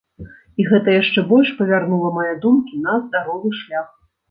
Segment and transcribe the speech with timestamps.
[0.63, 3.89] І гэта яшчэ больш павярнула мае думкі на здаровы шлях.